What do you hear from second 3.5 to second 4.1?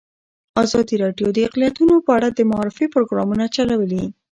چلولي.